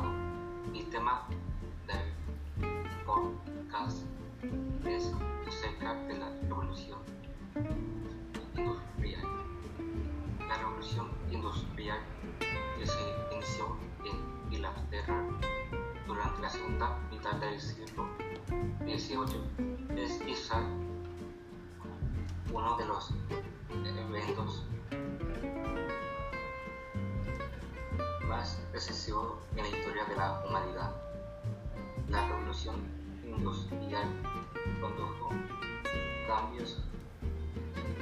Dorado. 0.00 0.12
Mi 0.72 0.82
tema 0.84 1.26
del 1.86 2.14
podcast 3.04 3.98
es 4.86 5.12
acerca 5.46 5.94
de 6.04 6.18
la 6.18 6.30
revolución 6.42 6.98
industrial. 8.56 9.22
La 10.48 10.58
revolución 10.58 11.08
industrial 11.30 11.98
se 12.82 13.34
inició 13.34 13.76
en 14.04 14.54
Inglaterra 14.54 15.22
durante 16.06 16.40
la 16.40 16.48
segunda 16.48 16.98
mitad 17.10 17.34
del 17.34 17.60
siglo 17.60 18.06
XVIII 18.84 20.02
es 20.02 20.18
quizá 20.22 20.62
uno 22.52 22.76
de 22.78 22.86
los 22.86 23.14
eventos 23.84 24.64
más 28.40 28.56
decisivos 28.72 29.34
en 29.54 29.64
la 29.64 29.68
historia 29.68 30.04
de 30.06 30.16
la 30.16 30.42
humanidad. 30.48 30.90
La 32.08 32.26
revolución 32.26 32.76
industrial 33.22 34.08
condujo 34.80 35.28
cambios 36.26 36.82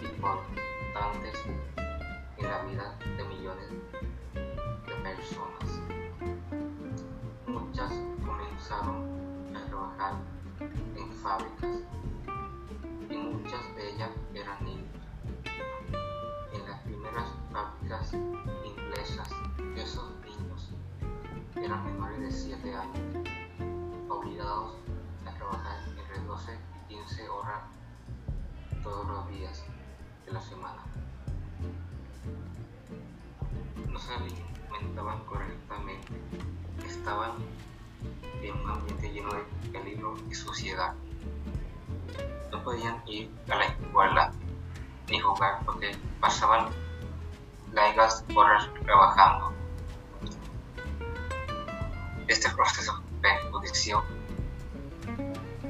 importantes 0.00 1.42
en 2.36 2.44
la 2.44 2.62
vida 2.66 2.96
de 3.16 3.24
millones 3.24 3.68
de 4.86 4.94
personas. 5.02 5.80
Muchas 7.48 7.92
comenzaron 8.24 9.56
a 9.56 9.66
trabajar 9.66 10.12
en 10.94 11.12
fábricas 11.14 11.57
eran 21.68 21.84
menores 21.84 22.18
de 22.20 22.30
7 22.30 22.74
años, 22.74 22.98
obligados 24.08 24.72
a 25.26 25.30
trabajar 25.34 25.76
entre 25.98 26.24
12 26.26 26.58
y 26.88 26.94
15 26.94 27.28
horas 27.28 27.60
todos 28.82 29.06
los 29.06 29.28
días 29.28 29.62
de 30.24 30.32
la 30.32 30.40
semana. 30.40 30.82
No 33.86 33.98
se 33.98 34.14
alimentaban 34.14 35.22
correctamente, 35.26 36.08
estaban 36.86 37.32
en 38.40 38.60
un 38.60 38.70
ambiente 38.70 39.12
lleno 39.12 39.28
de 39.34 39.68
peligro 39.70 40.16
y 40.30 40.34
suciedad. 40.34 40.94
No 42.50 42.62
podían 42.62 43.02
ir 43.06 43.30
a 43.50 43.56
la 43.56 43.64
escuela 43.66 44.32
ni 45.10 45.20
jugar 45.20 45.60
porque 45.66 45.94
pasaban 46.18 46.70
largas 47.74 48.24
horas 48.34 48.70
trabajando. 48.86 49.57
Este 52.28 52.50
proceso 52.50 53.02
perjudició 53.22 54.04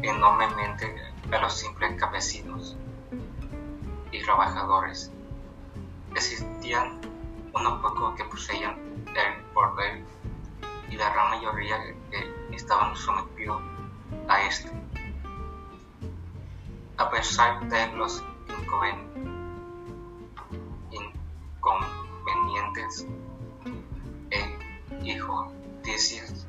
enormemente 0.03 0.93
a 1.31 1.39
los 1.39 1.57
simples 1.57 1.95
campesinos 2.01 2.77
y 4.11 4.21
trabajadores. 4.25 5.13
Existían 6.17 7.01
unos 7.55 7.81
pocos 7.81 8.17
que 8.17 8.25
poseían 8.25 8.77
el 9.07 9.45
poder 9.55 10.03
y 10.91 10.97
la 10.97 11.11
gran 11.11 11.31
mayoría 11.31 11.79
que 12.11 12.57
estaban 12.57 12.97
sometidos 12.97 13.63
a 14.27 14.43
este. 14.43 14.73
A 16.97 17.09
pesar 17.09 17.69
de 17.69 17.87
los 17.93 18.25
inconvenientes 20.91 23.07
e 24.31 24.59
injusticias 25.05 26.48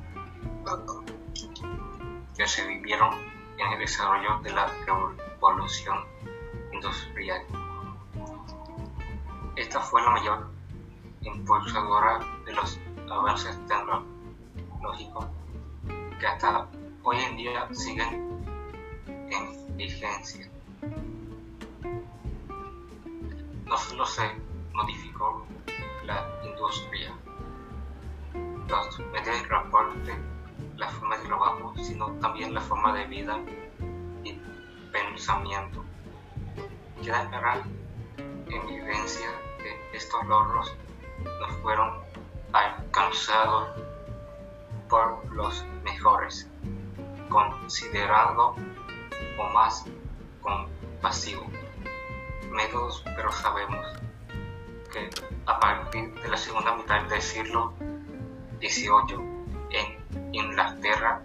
que 2.35 2.47
se 2.47 2.65
vivieron 2.67 3.13
en 3.57 3.73
el 3.73 3.79
desarrollo 3.79 4.39
de 4.41 4.51
la 4.51 4.67
revolución 4.85 6.05
industrial. 6.71 7.41
Esta 9.55 9.79
fue 9.81 10.01
la 10.01 10.11
mayor 10.11 10.47
impulsadora 11.21 12.19
de 12.45 12.53
los 12.53 12.79
avances 13.09 13.57
tecnológicos 13.67 15.25
que 16.19 16.27
hasta 16.27 16.67
hoy 17.03 17.17
en 17.17 17.37
día 17.37 17.67
siguen 17.73 18.43
en 19.07 19.77
vigencia. 19.77 20.49
No 23.65 23.77
solo 23.77 24.05
se 24.05 24.31
modificó 24.73 25.45
la 26.05 26.25
industria, 26.43 27.13
los 28.67 28.99
medios 28.99 29.41
de 29.41 29.47
transporte, 29.47 30.38
la 30.79 30.87
forma 30.87 31.17
de 31.17 31.25
trabajo, 31.25 31.73
sino 31.77 32.11
también 32.19 32.53
la 32.53 32.61
forma 32.61 32.93
de 32.93 33.05
vida 33.05 33.37
y 34.23 34.39
pensamiento. 34.91 35.83
Queda 37.03 37.29
en 38.47 38.69
evidencia 38.69 39.29
que 39.57 39.97
estos 39.97 40.25
logros 40.25 40.73
no 41.23 41.47
fueron 41.61 41.99
alcanzados 42.53 43.69
por 44.89 45.25
los 45.33 45.65
mejores, 45.83 46.49
considerando 47.29 48.55
o 49.37 49.49
más 49.53 49.85
compasivo 50.41 51.45
métodos, 52.51 53.03
pero 53.15 53.31
sabemos 53.31 53.85
que 54.91 55.09
a 55.45 55.59
partir 55.59 56.13
de 56.15 56.27
la 56.29 56.37
segunda 56.37 56.75
mitad 56.75 57.03
del 57.03 57.21
siglo 57.21 57.73
XVIII 58.59 59.39
en 59.71 59.99
Inglaterra 60.31 61.21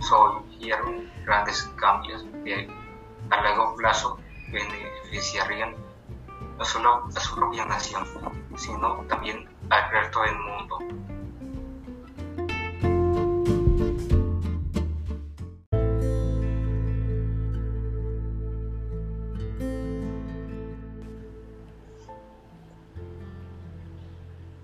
surgieron 0.00 1.10
grandes 1.24 1.62
cambios 1.76 2.24
que 2.44 2.68
a 3.30 3.42
largo 3.42 3.74
plazo 3.76 4.18
beneficiarían 4.50 5.74
no 6.58 6.64
solo 6.64 7.08
a 7.14 7.20
su 7.20 7.34
propia 7.34 7.64
nación, 7.64 8.04
sino 8.56 8.96
también 9.08 9.48
al 9.70 9.90
resto 9.90 10.22
del 10.22 10.38
mundo. 10.38 10.78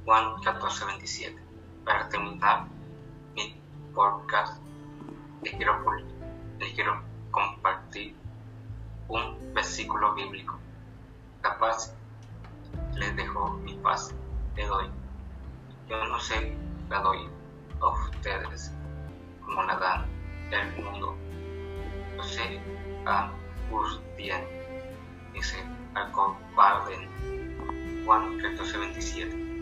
Juan 0.04 0.34
14:27. 0.42 1.38
Para 1.84 2.08
terminar 2.08 2.64
mi 2.64 2.69
podcast, 3.94 4.62
les 5.42 5.54
quiero, 5.54 5.74
les 6.58 6.72
quiero 6.74 7.02
compartir 7.30 8.16
un 9.08 9.54
versículo 9.54 10.14
bíblico. 10.14 10.58
La 11.42 11.58
paz 11.58 11.94
les 12.94 13.14
dejo 13.16 13.50
mi 13.64 13.74
paz, 13.74 14.14
le 14.56 14.66
doy. 14.66 14.86
Yo 15.88 16.04
no 16.06 16.20
sé, 16.20 16.56
la 16.88 17.00
doy 17.00 17.28
a 17.80 17.88
ustedes 17.88 18.72
como 19.44 19.62
la 19.64 19.76
dan 19.76 20.06
el 20.52 20.84
mundo. 20.84 21.16
No 22.16 22.22
se 22.22 22.60
angustien, 23.06 24.44
dice 25.32 25.64
al 25.94 26.12
cobarde 26.12 27.08
Juan 28.04 28.38
14:27. 28.38 29.59